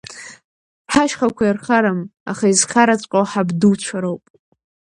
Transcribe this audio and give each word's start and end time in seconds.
Ҳашьхақәа 0.93 1.43
ирхарам, 1.47 1.99
аха 2.31 2.45
изхараҵәҟьоу 2.53 3.25
ҳабдуцәа 3.31 3.97
роуп. 4.03 4.23